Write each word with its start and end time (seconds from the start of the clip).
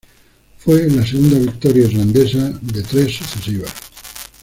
Fue 0.57 0.89
la 0.89 1.05
segunda 1.05 1.37
victoria 1.37 1.85
irlandesa 1.85 2.49
de 2.59 2.81
tres 2.81 3.15
sucesivas. 3.17 3.71